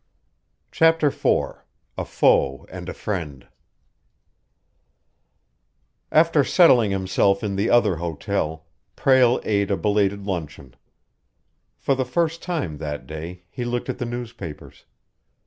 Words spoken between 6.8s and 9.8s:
himself in the other hotel, Prale ate a